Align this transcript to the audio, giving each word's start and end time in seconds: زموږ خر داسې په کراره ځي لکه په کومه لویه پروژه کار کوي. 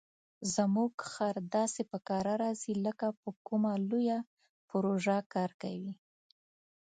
زموږ 0.55 0.93
خر 1.11 1.35
داسې 1.55 1.81
په 1.91 1.97
کراره 2.07 2.49
ځي 2.61 2.73
لکه 2.85 3.07
په 3.21 3.29
کومه 3.47 3.71
لویه 3.89 4.17
پروژه 4.69 5.17
کار 5.33 5.51
کوي. 5.61 5.93